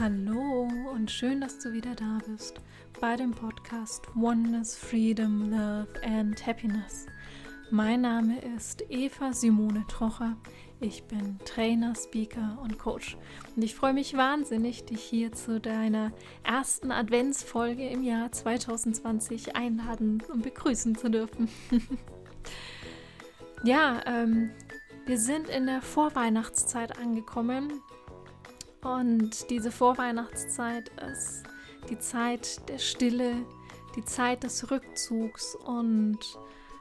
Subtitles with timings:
[0.00, 2.60] Hallo und schön, dass du wieder da bist
[3.00, 7.06] bei dem Podcast Oneness, Freedom, Love and Happiness.
[7.72, 10.36] Mein Name ist Eva Simone Trocher.
[10.78, 13.16] Ich bin Trainer, Speaker und Coach.
[13.56, 16.12] Und ich freue mich wahnsinnig, dich hier zu deiner
[16.44, 21.48] ersten Adventsfolge im Jahr 2020 einladen und begrüßen zu dürfen.
[23.64, 24.50] ja, ähm,
[25.06, 27.80] wir sind in der Vorweihnachtszeit angekommen.
[28.82, 31.42] Und diese Vorweihnachtszeit ist
[31.90, 33.36] die Zeit der Stille,
[33.96, 36.18] die Zeit des Rückzugs und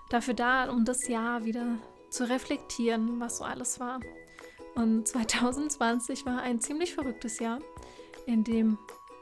[0.09, 1.77] dafür da, um das Jahr wieder
[2.09, 3.99] zu reflektieren, was so alles war.
[4.75, 7.59] Und 2020 war ein ziemlich verrücktes Jahr,
[8.25, 8.77] in dem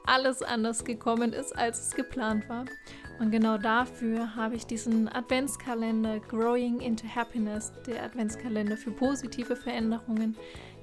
[0.05, 2.65] alles anders gekommen ist, als es geplant war.
[3.19, 10.35] Und genau dafür habe ich diesen Adventskalender Growing into Happiness, der Adventskalender für positive Veränderungen,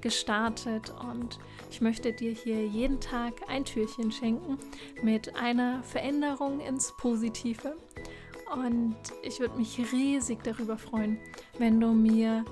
[0.03, 0.93] gestartet.
[1.11, 1.39] Und
[1.71, 4.59] ich möchte dir hier jeden Tag ein Türchen schenken
[5.03, 7.77] mit einer Veränderung ins Positive.
[8.55, 11.19] Und ich würde mich riesig darüber freuen,
[11.59, 12.45] wenn du mir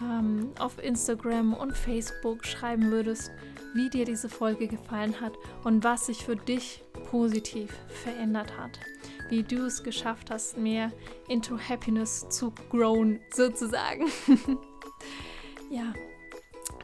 [0.00, 3.32] ähm, auf Instagram und Facebook schreiben würdest,
[3.74, 5.32] wie dir diese Folge gefallen hat
[5.64, 8.78] und was sich für dich positiv verändert hat
[9.30, 10.92] wie du es geschafft hast, mehr
[11.28, 14.06] into Happiness zu grown, sozusagen.
[15.70, 15.94] ja,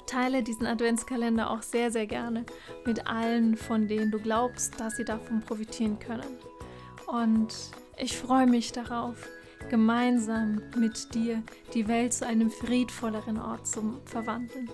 [0.07, 2.45] teile diesen Adventskalender auch sehr, sehr gerne
[2.85, 6.39] mit allen, von denen du glaubst, dass sie davon profitieren können.
[7.07, 7.55] Und
[7.99, 9.29] ich freue mich darauf,
[9.69, 11.43] gemeinsam mit dir
[11.75, 14.71] die Welt zu einem friedvolleren Ort zu verwandeln.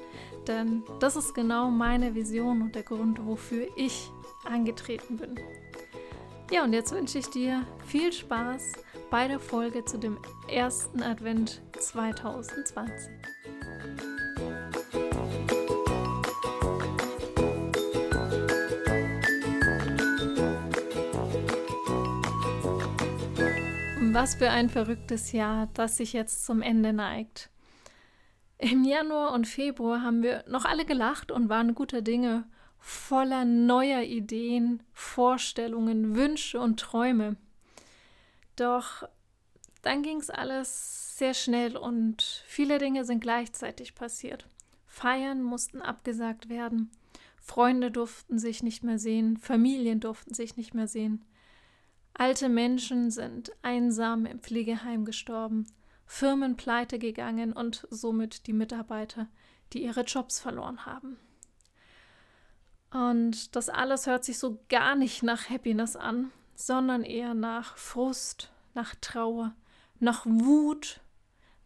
[0.47, 4.11] Denn das ist genau meine Vision und der Grund, wofür ich
[4.45, 5.39] angetreten bin.
[6.51, 8.73] Ja, und jetzt wünsche ich dir viel Spaß
[9.11, 13.32] bei der Folge zu dem ersten Advent 2020.
[24.13, 27.49] Was für ein verrücktes Jahr, das sich jetzt zum Ende neigt.
[28.59, 32.45] Im Januar und Februar haben wir noch alle gelacht und waren guter Dinge
[32.79, 37.37] voller neuer Ideen, Vorstellungen, Wünsche und Träume.
[38.57, 39.09] Doch
[39.81, 44.47] dann ging es alles sehr schnell und viele Dinge sind gleichzeitig passiert.
[44.87, 46.91] Feiern mussten abgesagt werden,
[47.39, 51.25] Freunde durften sich nicht mehr sehen, Familien durften sich nicht mehr sehen.
[52.15, 55.67] Alte Menschen sind einsam im Pflegeheim gestorben,
[56.07, 59.29] Firmen pleite gegangen und somit die Mitarbeiter,
[59.73, 61.17] die ihre Jobs verloren haben.
[62.91, 68.53] Und das alles hört sich so gar nicht nach Happiness an, sondern eher nach Frust,
[68.75, 69.55] nach Trauer,
[69.99, 71.01] nach Wut,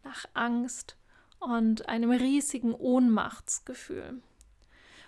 [0.03, 0.95] nach Angst
[1.39, 4.21] und einem riesigen Ohnmachtsgefühl.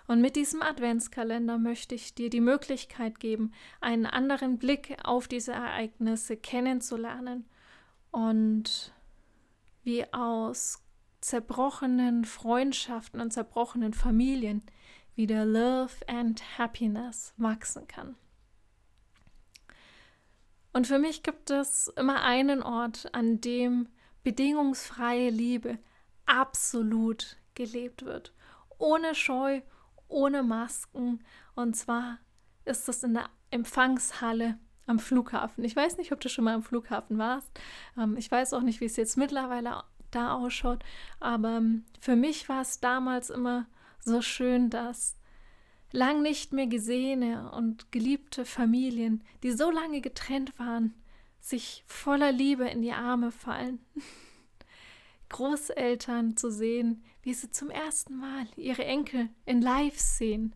[0.10, 5.52] Und mit diesem Adventskalender möchte ich dir die Möglichkeit geben, einen anderen Blick auf diese
[5.52, 7.48] Ereignisse kennenzulernen
[8.10, 8.92] und
[9.84, 10.84] wie aus
[11.22, 14.64] zerbrochenen Freundschaften und zerbrochenen Familien
[15.14, 18.16] wieder Love and Happiness wachsen kann.
[20.74, 23.88] Und für mich gibt es immer einen Ort, an dem
[24.24, 25.78] bedingungsfreie Liebe
[26.26, 28.34] absolut gelebt wird.
[28.80, 29.62] Ohne Scheu,
[30.10, 31.24] ohne Masken.
[31.56, 32.20] Und zwar
[32.66, 35.64] ist das in der Empfangshalle am Flughafen.
[35.64, 37.52] Ich weiß nicht, ob du schon mal am Flughafen warst.
[37.98, 40.84] Ähm, ich weiß auch nicht, wie es jetzt mittlerweile da ausschaut.
[41.20, 43.68] Aber ähm, für mich war es damals immer
[44.00, 45.16] so schön, dass
[45.92, 50.94] lang nicht mehr gesehene und geliebte Familien, die so lange getrennt waren,
[51.40, 53.80] sich voller Liebe in die Arme fallen.
[55.30, 60.56] Großeltern zu sehen, wie sie zum ersten Mal ihre Enkel in Live sehen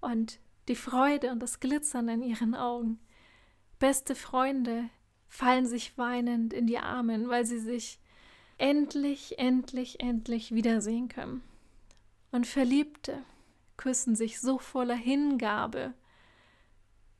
[0.00, 0.38] und
[0.68, 3.00] die Freude und das Glitzern in ihren Augen.
[3.78, 4.88] Beste Freunde
[5.28, 7.98] fallen sich weinend in die Arme, weil sie sich
[8.58, 11.42] endlich, endlich, endlich wiedersehen können.
[12.30, 13.22] Und Verliebte
[13.76, 15.94] küssen sich so voller Hingabe,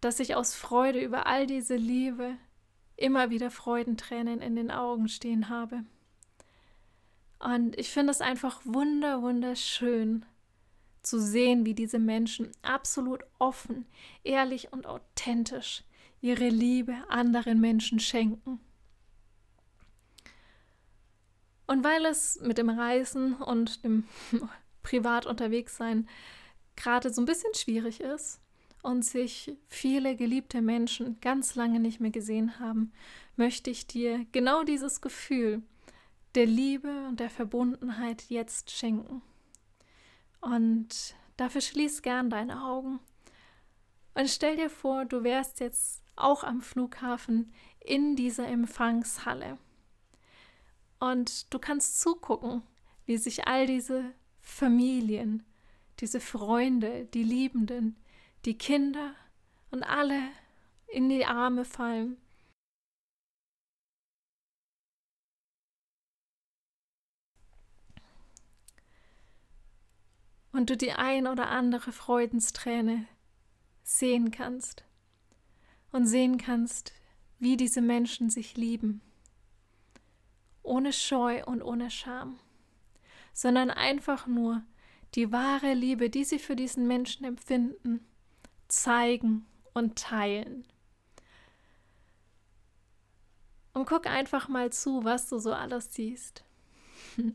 [0.01, 2.37] dass ich aus Freude über all diese Liebe
[2.97, 5.85] immer wieder Freudentränen in den Augen stehen habe.
[7.41, 10.25] Und ich finde es einfach wunder, wunderschön
[11.03, 13.87] zu sehen, wie diese Menschen absolut offen,
[14.23, 15.83] ehrlich und authentisch
[16.21, 18.61] ihre Liebe anderen Menschen schenken.
[21.67, 24.05] Und weil es mit dem Reisen und dem
[24.83, 26.09] privat unterwegs sein
[26.77, 28.41] gerade so ein bisschen schwierig ist
[28.83, 32.93] und sich viele geliebte Menschen ganz lange nicht mehr gesehen haben,
[33.37, 35.63] möchte ich dir genau dieses Gefühl
[36.35, 39.23] der Liebe und der Verbundenheit jetzt schenken.
[40.41, 43.01] Und dafür schließ gern deine Augen
[44.15, 49.59] Und stell dir vor, du wärst jetzt auch am Flughafen in dieser Empfangshalle.
[50.99, 52.63] Und du kannst zugucken,
[53.07, 55.45] wie sich all diese Familien,
[56.01, 57.97] diese Freunde, die Liebenden,
[58.45, 59.15] die Kinder
[59.71, 60.21] und alle
[60.87, 62.17] in die Arme fallen.
[70.53, 73.07] Und du die ein oder andere Freudensträne
[73.83, 74.85] sehen kannst
[75.93, 76.93] und sehen kannst,
[77.39, 79.01] wie diese Menschen sich lieben,
[80.63, 82.39] ohne Scheu und ohne Scham,
[83.33, 84.63] sondern einfach nur
[85.15, 88.07] die wahre Liebe, die sie für diesen Menschen empfinden,
[88.69, 90.67] zeigen und teilen.
[93.73, 96.45] Und guck einfach mal zu, was du so alles siehst.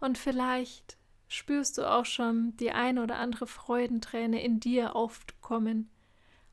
[0.00, 0.96] Und vielleicht
[1.32, 5.88] spürst du auch schon die ein oder andere Freudenträne in dir aufkommen,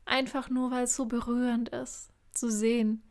[0.06, 3.02] einfach nur weil es so berührend ist, zu sehen,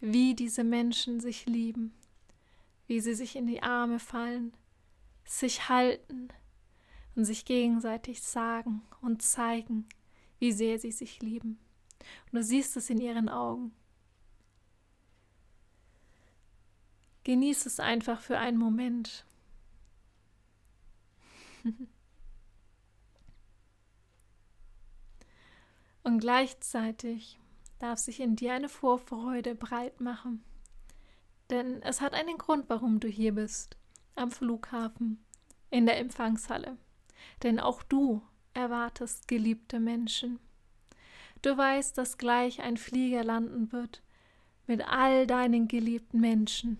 [0.00, 1.94] wie diese Menschen sich lieben,
[2.88, 4.54] wie sie sich in die Arme fallen,
[5.24, 6.28] sich halten
[7.14, 9.86] und sich gegenseitig sagen und zeigen,
[10.40, 11.60] wie sehr sie sich lieben.
[12.32, 13.72] Und du siehst es in ihren Augen.
[17.22, 19.24] Genieß es einfach für einen Moment
[26.02, 27.40] Und gleichzeitig
[27.78, 30.44] darf sich in dir eine Vorfreude breit machen.
[31.50, 33.76] Denn es hat einen Grund, warum du hier bist,
[34.14, 35.24] am Flughafen,
[35.70, 36.76] in der Empfangshalle.
[37.42, 38.22] Denn auch du
[38.54, 40.38] erwartest geliebte Menschen.
[41.42, 44.02] Du weißt, dass gleich ein Flieger landen wird
[44.66, 46.78] mit all deinen geliebten Menschen,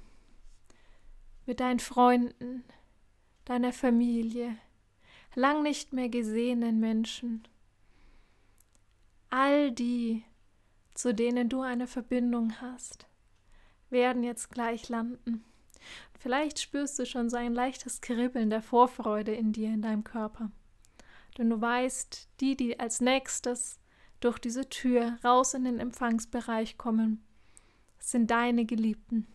[1.44, 2.64] mit deinen Freunden,
[3.44, 4.56] deiner Familie,
[5.34, 7.46] lang nicht mehr gesehenen Menschen.
[9.30, 10.24] All die,
[10.94, 13.06] zu denen du eine Verbindung hast,
[13.90, 15.44] werden jetzt gleich landen.
[16.18, 20.50] Vielleicht spürst du schon so ein leichtes Kribbeln der Vorfreude in dir, in deinem Körper.
[21.36, 23.78] Denn du weißt, die, die als nächstes
[24.20, 27.22] durch diese Tür raus in den Empfangsbereich kommen,
[27.98, 29.26] sind deine Geliebten.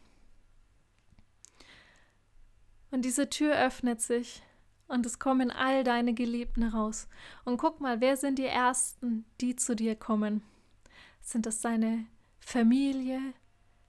[2.92, 4.42] Und diese Tür öffnet sich
[4.90, 7.08] und es kommen all deine Geliebten raus.
[7.46, 10.44] Und guck mal, wer sind die Ersten, die zu dir kommen?
[11.22, 12.08] Sind es deine
[12.40, 13.22] Familie?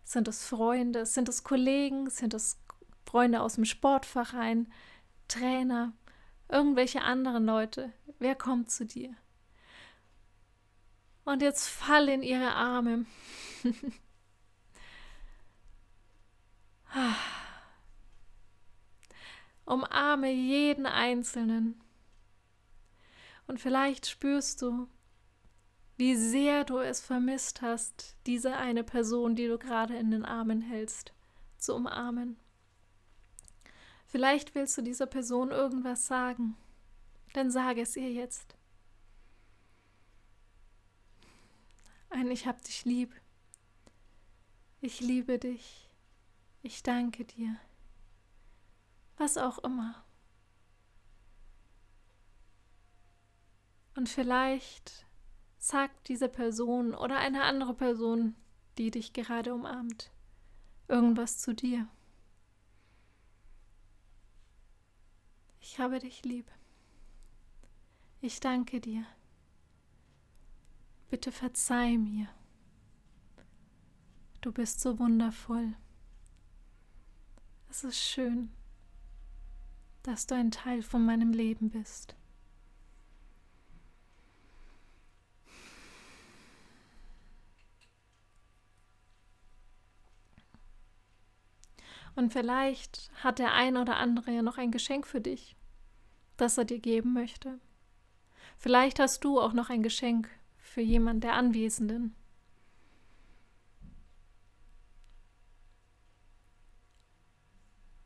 [0.05, 1.07] Sind es Freunde?
[1.07, 2.11] Sind es Kollegen?
[2.11, 2.61] Sind es
[3.07, 4.71] Freunde aus dem Sportverein?
[5.27, 5.95] Trainer?
[6.49, 7.93] Irgendwelche anderen Leute?
[8.19, 9.15] Wer kommt zu dir?
[11.25, 13.07] Und jetzt fall in ihre Arme.
[16.93, 17.40] ah.
[19.71, 21.81] Umarme jeden Einzelnen.
[23.47, 24.89] Und vielleicht spürst du,
[25.97, 30.61] wie sehr du es vermisst hast, diese eine Person, die du gerade in den Armen
[30.61, 31.13] hältst,
[31.57, 32.37] zu umarmen.
[34.07, 36.57] Vielleicht willst du dieser Person irgendwas sagen,
[37.33, 38.57] dann sage es ihr jetzt.
[42.09, 43.15] Ein Ich hab dich lieb.
[44.81, 45.89] Ich liebe dich.
[46.63, 47.57] Ich danke dir
[49.21, 50.03] was auch immer.
[53.95, 55.07] Und vielleicht
[55.59, 58.35] sagt diese Person oder eine andere Person,
[58.79, 60.11] die dich gerade umarmt,
[60.89, 61.87] irgendwas zu dir.
[65.61, 66.51] Ich habe dich lieb.
[68.23, 69.05] Ich danke dir.
[71.11, 72.29] Bitte verzeih mir.
[74.41, 75.75] Du bist so wundervoll.
[77.69, 78.51] Es ist schön
[80.03, 82.15] dass du ein Teil von meinem Leben bist.
[92.17, 95.57] Und vielleicht hat der ein oder andere ja noch ein Geschenk für dich,
[96.37, 97.59] das er dir geben möchte.
[98.59, 100.29] Vielleicht hast du auch noch ein Geschenk
[100.59, 102.15] für jemand der Anwesenden.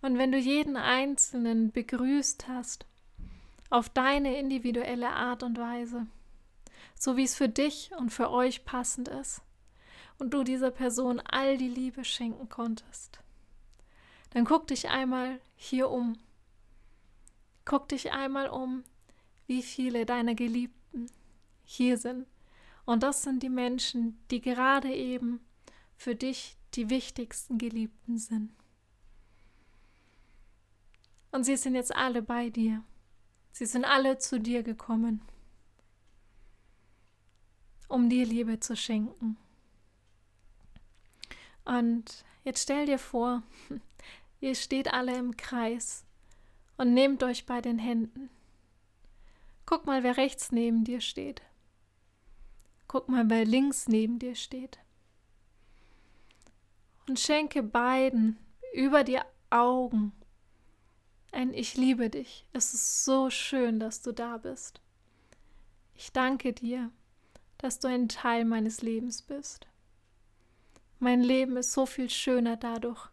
[0.04, 2.84] Und wenn du jeden Einzelnen begrüßt hast,
[3.70, 6.06] auf deine individuelle Art und Weise,
[6.94, 9.40] so wie es für dich und für euch passend ist,
[10.18, 13.20] und du dieser Person all die Liebe schenken konntest,
[14.34, 16.18] dann guck dich einmal hier um.
[17.64, 18.84] Guck dich einmal um,
[19.46, 21.06] wie viele deiner Geliebten
[21.64, 22.26] hier sind.
[22.84, 25.40] Und das sind die Menschen, die gerade eben
[25.96, 28.50] für dich die wichtigsten Geliebten sind.
[31.34, 32.84] Und sie sind jetzt alle bei dir.
[33.50, 35.20] Sie sind alle zu dir gekommen.
[37.88, 39.36] um dir Liebe zu schenken.
[41.64, 43.42] Und jetzt stell dir vor,
[44.40, 46.04] ihr steht alle im Kreis
[46.76, 48.30] und nehmt euch bei den Händen.
[49.66, 51.42] Guck mal, wer rechts neben dir steht.
[52.86, 54.78] Guck mal, wer links neben dir steht.
[57.08, 58.38] Und schenke beiden
[58.72, 60.12] über die Augen
[61.34, 62.46] ein Ich liebe dich.
[62.52, 64.80] Es ist so schön, dass du da bist.
[65.94, 66.90] Ich danke dir,
[67.58, 69.66] dass du ein Teil meines Lebens bist.
[70.98, 73.08] Mein Leben ist so viel schöner dadurch,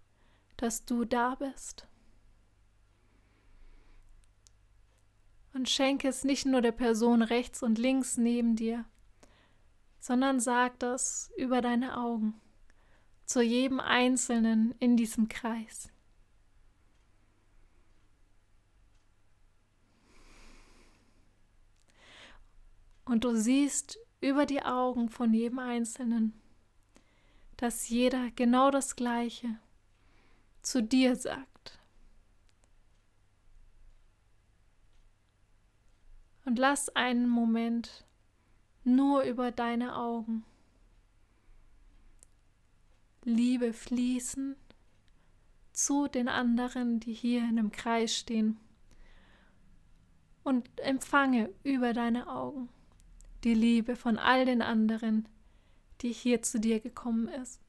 [0.57, 1.87] dass du da bist.
[5.53, 8.85] Und schenke es nicht nur der Person rechts und links neben dir,
[9.99, 12.39] sondern sag das über deine Augen
[13.25, 15.89] zu jedem Einzelnen in diesem Kreis.
[23.11, 26.31] Und du siehst über die Augen von jedem Einzelnen,
[27.57, 29.59] dass jeder genau das Gleiche
[30.61, 31.77] zu dir sagt.
[36.45, 38.05] Und lass einen Moment
[38.85, 40.45] nur über deine Augen
[43.25, 44.55] Liebe fließen
[45.73, 48.57] zu den anderen, die hier in einem Kreis stehen.
[50.45, 52.69] Und empfange über deine Augen
[53.43, 55.27] die Liebe von all den anderen,
[56.01, 57.61] die hier zu dir gekommen ist.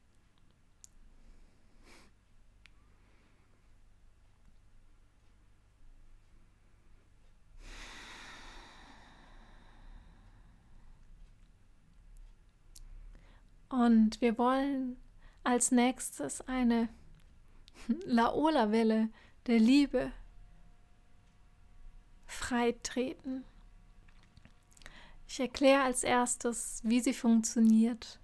[13.69, 14.97] Und wir wollen
[15.43, 16.89] als nächstes eine
[18.05, 19.09] Laola-Welle
[19.47, 20.11] der Liebe
[22.27, 23.43] freitreten.
[25.27, 28.19] Ich erkläre als erstes, wie sie funktioniert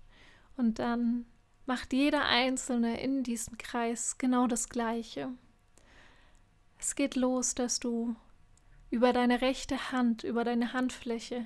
[0.58, 1.26] und dann
[1.66, 5.30] macht jeder Einzelne in diesem Kreis genau das Gleiche.
[6.80, 8.16] Es geht los, dass du
[8.90, 11.46] über deine rechte Hand, über deine Handfläche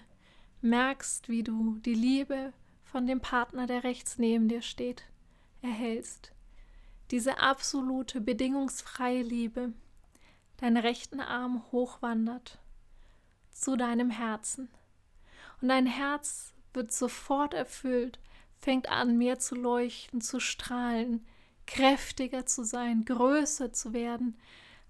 [0.61, 2.53] merkst, wie du die Liebe
[2.85, 5.03] von dem Partner, der rechts neben dir steht,
[5.61, 6.31] erhältst.
[7.11, 9.73] Diese absolute, bedingungsfreie Liebe,
[10.57, 12.59] deinen rechten Arm hochwandert
[13.51, 14.69] zu deinem Herzen
[15.63, 18.19] und dein Herz wird sofort erfüllt,
[18.59, 21.25] fängt an, mehr zu leuchten, zu strahlen,
[21.67, 24.37] kräftiger zu sein, größer zu werden,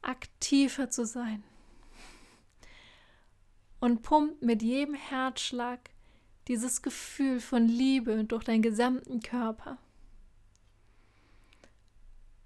[0.02, 1.44] aktiver zu sein.
[3.80, 5.92] Und pumpt mit jedem Herzschlag
[6.48, 9.78] dieses Gefühl von Liebe durch deinen gesamten Körper.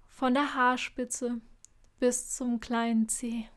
[0.06, 1.40] Von der Haarspitze
[1.98, 3.48] bis zum kleinen Zeh.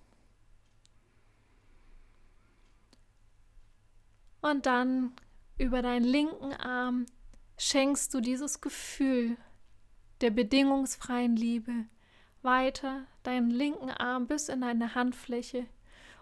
[4.41, 5.13] Und dann
[5.57, 7.05] über deinen linken Arm
[7.57, 9.38] schenkst du dieses Gefühl
[10.21, 11.86] der bedingungsfreien Liebe
[12.41, 15.67] weiter deinen linken Arm bis in deine Handfläche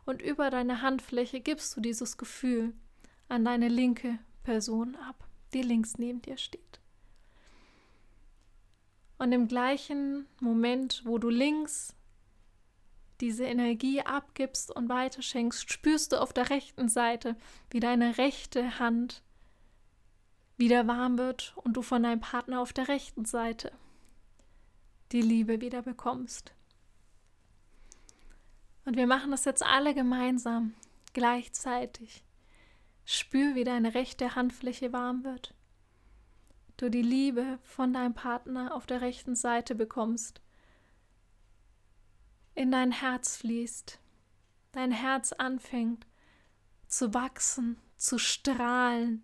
[0.05, 2.73] und über deine Handfläche gibst du dieses Gefühl
[3.27, 6.79] an deine linke Person ab, die links neben dir steht.
[9.17, 11.95] Und im gleichen Moment, wo du links
[13.21, 17.35] diese Energie abgibst und weiterschenkst, spürst du auf der rechten Seite,
[17.69, 19.23] wie deine rechte Hand
[20.57, 23.71] wieder warm wird und du von deinem Partner auf der rechten Seite
[25.11, 26.53] die Liebe wieder bekommst.
[28.85, 30.73] Und wir machen das jetzt alle gemeinsam,
[31.13, 32.23] gleichzeitig.
[33.05, 35.55] Spür, wie deine rechte Handfläche warm wird.
[36.77, 40.41] Du die Liebe von deinem Partner auf der rechten Seite bekommst
[42.59, 43.99] in dein Herz fließt,
[44.73, 46.05] dein Herz anfängt
[46.89, 49.23] zu wachsen, zu strahlen,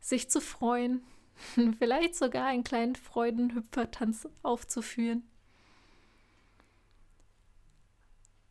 [0.00, 1.02] sich zu freuen,
[1.78, 5.26] vielleicht sogar einen kleinen Freudenhüpfertanz aufzuführen.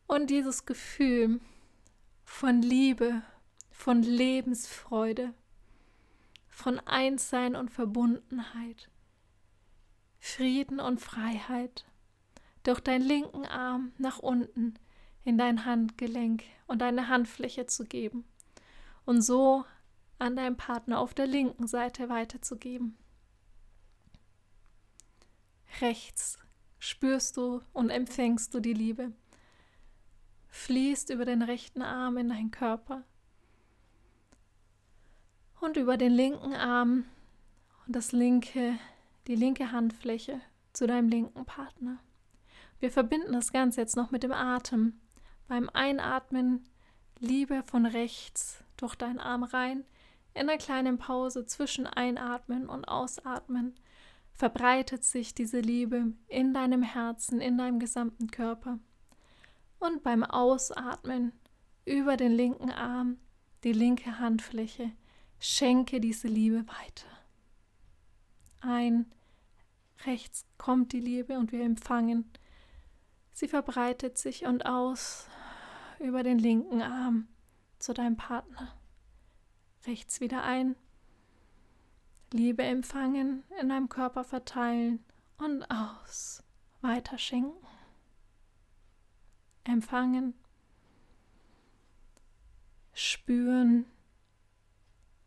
[0.08, 1.40] Und dieses Gefühl
[2.24, 3.22] von Liebe,
[3.70, 5.32] von Lebensfreude,
[6.48, 8.90] von Einssein und Verbundenheit,
[10.18, 11.86] Frieden und Freiheit
[12.62, 14.74] durch deinen linken Arm nach unten
[15.24, 18.24] in dein Handgelenk und deine Handfläche zu geben
[19.04, 19.64] und so
[20.18, 22.96] an deinem Partner auf der linken Seite weiterzugeben.
[25.80, 26.38] Rechts
[26.78, 29.12] spürst du und empfängst du die Liebe,
[30.48, 33.04] fließt über den rechten Arm in deinen Körper
[35.60, 37.04] und über den linken Arm
[37.86, 38.78] und das linke,
[39.26, 40.40] die linke Handfläche
[40.72, 41.98] zu deinem linken Partner.
[42.82, 44.94] Wir verbinden das Ganze jetzt noch mit dem Atem.
[45.46, 46.64] Beim Einatmen
[47.20, 49.84] Liebe von rechts durch deinen Arm rein
[50.34, 53.76] in einer kleinen Pause zwischen Einatmen und Ausatmen
[54.32, 58.80] verbreitet sich diese Liebe in deinem Herzen, in deinem gesamten Körper.
[59.78, 61.30] Und beim Ausatmen
[61.84, 63.18] über den linken Arm,
[63.62, 64.90] die linke Handfläche,
[65.38, 67.06] schenke diese Liebe weiter.
[68.60, 69.06] Ein,
[70.04, 72.28] rechts kommt die Liebe und wir empfangen.
[73.32, 75.26] Sie verbreitet sich und aus
[75.98, 77.28] über den linken Arm
[77.78, 78.74] zu deinem Partner.
[79.86, 80.76] Rechts wieder ein.
[82.32, 85.04] Liebe empfangen, in deinem Körper verteilen
[85.38, 86.42] und aus.
[86.80, 87.66] Weiter schenken.
[89.64, 90.34] Empfangen.
[92.92, 93.86] Spüren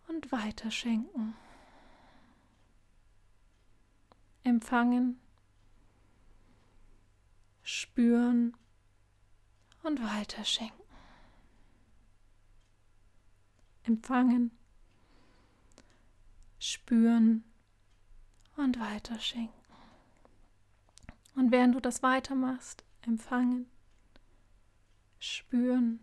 [0.08, 1.36] und weiter schenken.
[4.44, 5.20] Empfangen.
[7.96, 8.58] Spüren
[9.84, 10.84] und weiter schenken
[13.88, 14.52] empfangen,
[16.60, 17.46] spüren
[18.58, 19.54] und weiterschenken.
[21.36, 23.70] Und während du das weitermachst, empfangen,
[25.20, 26.00] spüren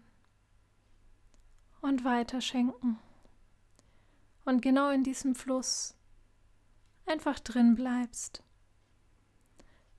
[1.83, 2.99] und weiterschenken.
[4.47, 5.95] Und genau in diesem Fluss
[7.05, 8.43] einfach drin bleibst,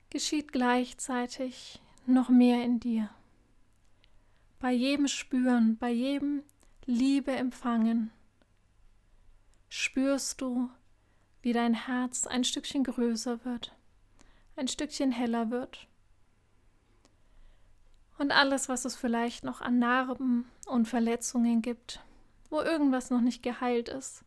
[0.09, 3.09] geschieht gleichzeitig noch mehr in dir.
[4.59, 6.43] Bei jedem Spüren, bei jedem
[6.85, 8.11] Liebe empfangen,
[9.69, 10.69] spürst du,
[11.41, 13.75] wie dein Herz ein Stückchen größer wird,
[14.55, 15.87] ein Stückchen heller wird.
[18.17, 21.99] Und alles, was es vielleicht noch an Narben und Verletzungen gibt,
[22.49, 24.23] wo irgendwas noch nicht geheilt ist,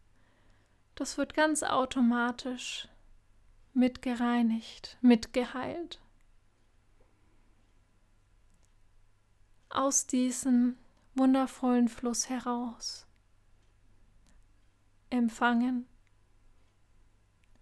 [0.97, 2.88] das wird ganz automatisch
[3.73, 6.00] mitgereinigt, mitgeheilt.
[9.76, 10.78] Aus diesem
[11.14, 13.06] wundervollen Fluss heraus.
[15.10, 15.86] Empfangen,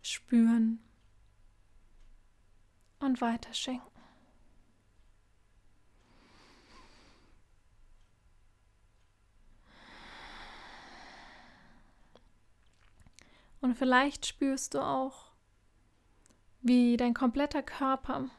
[0.01, 0.79] spüren
[3.01, 3.91] und weiterschenken.
[13.61, 15.33] Und vielleicht spürst du auch,
[16.61, 18.31] wie dein kompletter Körper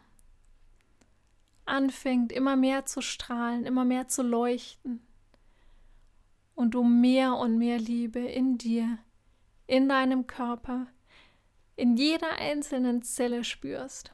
[1.66, 5.06] anfängt immer mehr zu strahlen, immer mehr zu leuchten
[6.56, 8.98] und du mehr und mehr Liebe in dir,
[9.68, 10.88] in deinem Körper,
[11.76, 14.14] in jeder einzelnen Zelle spürst.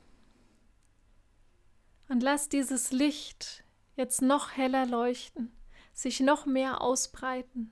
[2.10, 3.64] Und lass dieses Licht
[3.96, 5.52] jetzt noch heller leuchten,
[5.94, 7.72] sich noch mehr ausbreiten.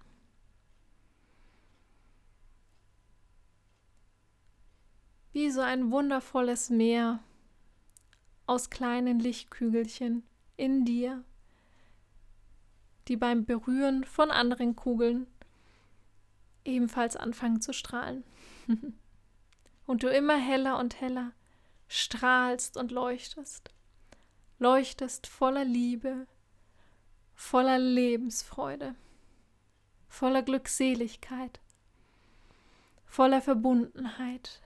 [5.32, 7.20] Wie so ein wundervolles Meer
[8.50, 10.24] aus kleinen Lichtkügelchen
[10.58, 11.24] in dir,
[13.08, 15.28] die beim Berühren von anderen Kugeln
[16.66, 18.24] ebenfalls anfangen zu strahlen.
[19.86, 21.32] und du immer heller und heller
[21.88, 23.70] strahlst und leuchtest,
[24.58, 26.26] leuchtest voller Liebe,
[27.36, 28.96] voller Lebensfreude,
[30.08, 31.60] voller Glückseligkeit,
[33.06, 34.64] voller Verbundenheit,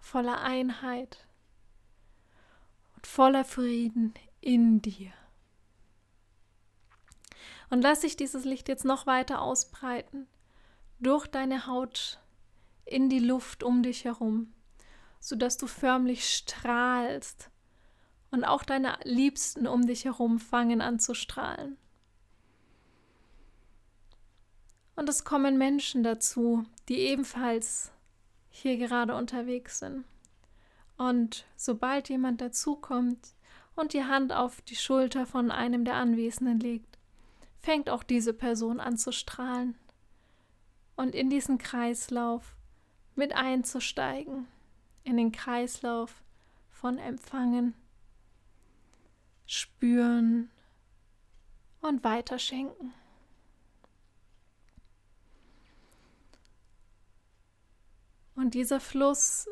[0.00, 1.27] voller Einheit
[3.08, 5.12] voller Frieden in dir.
[7.70, 10.28] Und lass sich dieses Licht jetzt noch weiter ausbreiten
[11.00, 12.20] durch deine Haut
[12.84, 14.52] in die Luft um dich herum,
[15.20, 17.50] sodass du förmlich strahlst
[18.30, 21.76] und auch deine Liebsten um dich herum fangen an zu strahlen.
[24.96, 27.90] Und es kommen Menschen dazu, die ebenfalls
[28.50, 30.04] hier gerade unterwegs sind.
[30.98, 33.34] Und sobald jemand dazukommt
[33.76, 36.98] und die Hand auf die Schulter von einem der Anwesenden legt,
[37.60, 39.76] fängt auch diese Person an zu strahlen
[40.96, 42.56] und in diesen Kreislauf
[43.14, 44.48] mit einzusteigen,
[45.04, 46.22] in den Kreislauf
[46.70, 47.74] von Empfangen,
[49.46, 50.50] Spüren
[51.80, 52.92] und Weiterschenken.
[58.34, 59.48] Und dieser Fluss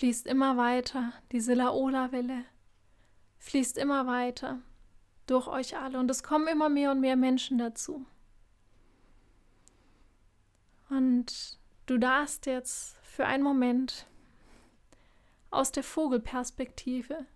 [0.00, 2.46] fließt immer weiter, diese Laola-Welle
[3.36, 4.58] fließt immer weiter
[5.26, 8.06] durch euch alle und es kommen immer mehr und mehr Menschen dazu.
[10.88, 14.06] Und du darfst jetzt für einen Moment
[15.50, 17.26] aus der Vogelperspektive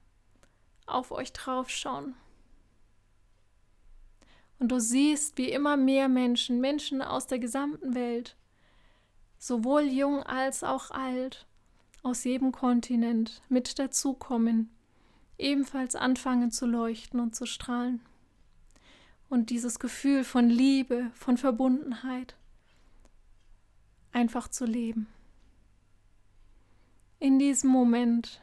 [0.87, 2.15] auf euch draufschauen.
[4.59, 8.39] Und du siehst, wie immer mehr Menschen, Menschen aus der gesamten Welt,
[9.37, 11.47] sowohl jung als auch alt,
[12.05, 14.71] aus jedem Kontinent mit dazukommen,
[15.39, 18.01] ebenfalls anfangen zu leuchten und zu strahlen.
[19.29, 22.37] Und dieses Gefühl von Liebe, von Verbundenheit
[24.13, 25.09] einfach zu leben.
[27.19, 28.43] In diesem Moment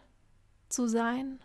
[0.67, 1.39] zu sein.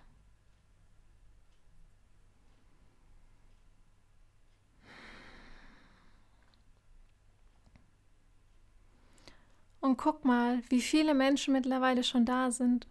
[9.86, 12.88] Und guck mal, wie viele Menschen mittlerweile schon da sind.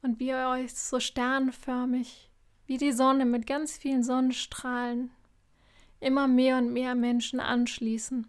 [0.00, 2.30] Und wie ihr euch so sternförmig,
[2.66, 5.10] wie die Sonne mit ganz vielen Sonnenstrahlen,
[5.98, 8.28] immer mehr und mehr Menschen anschließen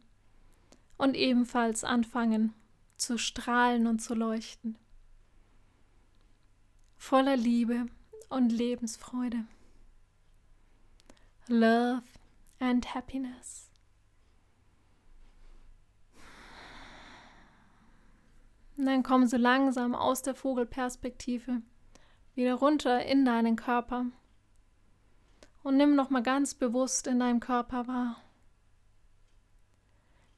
[0.97, 2.55] und ebenfalls anfangen
[2.97, 4.79] zu strahlen und zu leuchten.
[6.97, 7.85] Voller Liebe
[8.29, 9.45] und Lebensfreude.
[11.49, 12.01] Love
[12.59, 13.70] and happiness.
[18.81, 21.61] Und dann komm so langsam aus der Vogelperspektive
[22.33, 24.07] wieder runter in deinen Körper
[25.61, 28.23] und nimm noch mal ganz bewusst in deinem Körper wahr.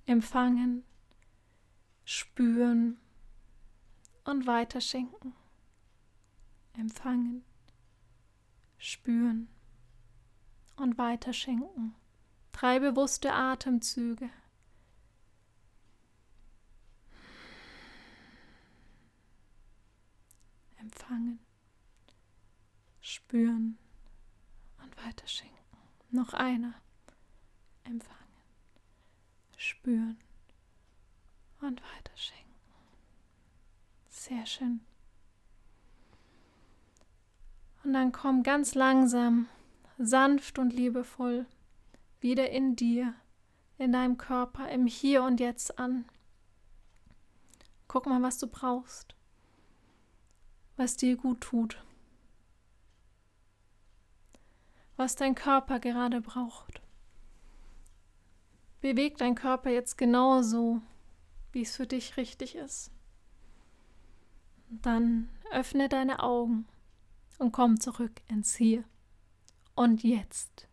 [0.05, 0.83] Empfangen,
[2.03, 2.99] spüren
[4.25, 5.33] und weiterschenken.
[6.77, 7.45] Empfangen,
[8.77, 9.47] spüren
[10.75, 11.95] und weiterschenken.
[12.51, 14.29] Drei bewusste Atemzüge.
[20.83, 21.39] Empfangen,
[22.99, 23.77] spüren
[24.83, 25.57] und weiterschenken.
[26.11, 26.73] Noch einer.
[27.85, 28.37] Empfangen,
[29.57, 30.17] spüren
[31.61, 32.53] und weiterschenken.
[34.09, 34.81] Sehr schön.
[37.83, 39.47] Und dann komm ganz langsam,
[39.97, 41.45] sanft und liebevoll
[42.21, 43.15] wieder in dir,
[43.77, 46.05] in deinem Körper, im Hier und Jetzt an.
[47.89, 49.15] Guck mal, was du brauchst
[50.75, 51.83] was dir gut tut,
[54.95, 56.81] was dein Körper gerade braucht.
[58.81, 60.81] Beweg dein Körper jetzt genauso,
[61.51, 62.91] wie es für dich richtig ist.
[64.69, 66.65] Dann öffne deine Augen
[67.37, 68.83] und komm zurück ins Hier
[69.75, 70.67] und Jetzt.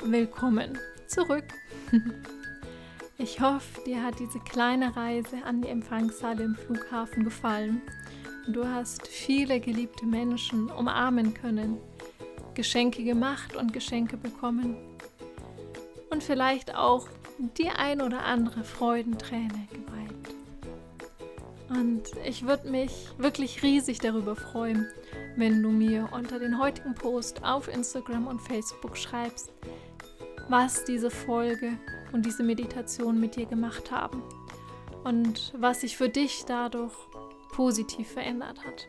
[0.00, 1.44] Willkommen zurück.
[3.20, 7.82] Ich hoffe, dir hat diese kleine Reise an die Empfangshalle im Flughafen gefallen
[8.46, 11.78] und du hast viele geliebte Menschen umarmen können,
[12.54, 14.76] Geschenke gemacht und Geschenke bekommen
[16.10, 17.08] und vielleicht auch
[17.58, 20.28] die ein oder andere Freudenträne geweint.
[21.70, 24.86] Und ich würde mich wirklich riesig darüber freuen,
[25.34, 29.50] wenn du mir unter den heutigen Post auf Instagram und Facebook schreibst,
[30.48, 31.72] was diese Folge
[32.12, 34.22] und diese Meditation mit dir gemacht haben
[35.04, 36.94] und was sich für dich dadurch
[37.52, 38.88] positiv verändert hat.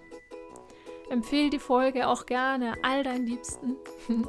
[1.10, 3.76] Empfehle die Folge auch gerne all deinen Liebsten,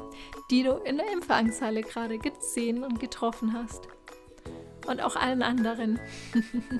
[0.49, 3.87] die du in der Empfangshalle gerade gesehen und getroffen hast.
[4.87, 5.99] Und auch allen anderen.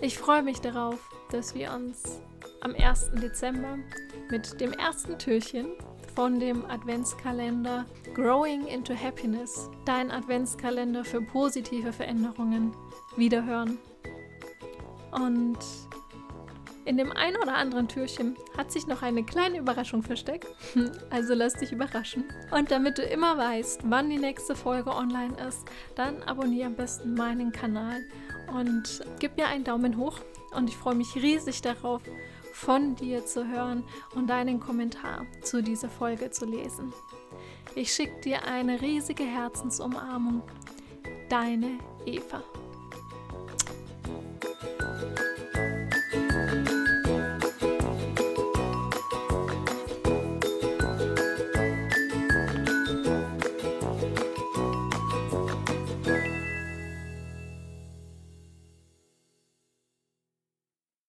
[0.00, 0.98] ich freue mich darauf,
[1.30, 2.22] dass wir uns
[2.62, 3.10] am 1.
[3.20, 3.78] Dezember
[4.30, 5.66] mit dem ersten Türchen
[6.14, 12.74] von dem Adventskalender Growing into Happiness, dein Adventskalender für positive Veränderungen,
[13.16, 13.78] wiederhören.
[15.12, 15.58] Und
[16.84, 20.48] in dem einen oder anderen Türchen hat sich noch eine kleine Überraschung versteckt.
[21.10, 22.24] Also lass dich überraschen.
[22.50, 27.14] Und damit du immer weißt, wann die nächste Folge online ist, dann abonniere am besten
[27.14, 28.00] meinen Kanal
[28.52, 30.18] und gib mir einen Daumen hoch.
[30.52, 32.02] Und ich freue mich riesig darauf,
[32.52, 36.92] von dir zu hören und deinen Kommentar zu dieser Folge zu lesen.
[37.74, 40.42] Ich schicke dir eine riesige Herzensumarmung.
[41.28, 42.42] Deine Eva.